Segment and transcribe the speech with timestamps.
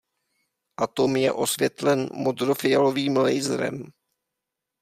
[0.77, 3.83] Atom je osvětlen modrofialovým laserem.